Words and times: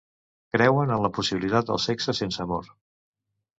Creuen 0.55 0.93
en 0.95 1.03
la 1.03 1.11
possibilitat 1.19 1.69
del 1.69 1.81
sexe 1.85 2.19
sense 2.23 2.43
amor. 2.49 2.75